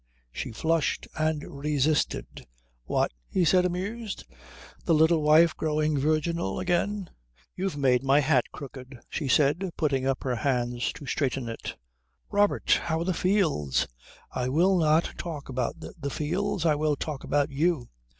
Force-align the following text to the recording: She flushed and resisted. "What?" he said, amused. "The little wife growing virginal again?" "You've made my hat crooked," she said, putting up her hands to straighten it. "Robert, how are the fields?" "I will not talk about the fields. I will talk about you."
She 0.31 0.51
flushed 0.51 1.07
and 1.15 1.43
resisted. 1.47 2.47
"What?" 2.85 3.11
he 3.29 3.45
said, 3.45 3.65
amused. 3.65 4.25
"The 4.85 4.95
little 4.95 5.21
wife 5.21 5.55
growing 5.55 5.95
virginal 5.95 6.59
again?" 6.59 7.11
"You've 7.55 7.77
made 7.77 8.01
my 8.03 8.19
hat 8.19 8.45
crooked," 8.51 8.99
she 9.11 9.27
said, 9.27 9.69
putting 9.77 10.07
up 10.07 10.23
her 10.23 10.37
hands 10.37 10.91
to 10.93 11.05
straighten 11.05 11.47
it. 11.47 11.75
"Robert, 12.31 12.71
how 12.85 13.01
are 13.01 13.05
the 13.05 13.13
fields?" 13.13 13.87
"I 14.31 14.49
will 14.49 14.75
not 14.79 15.11
talk 15.19 15.49
about 15.49 15.75
the 15.79 16.09
fields. 16.09 16.65
I 16.65 16.73
will 16.73 16.95
talk 16.95 17.23
about 17.23 17.51
you." 17.51 17.87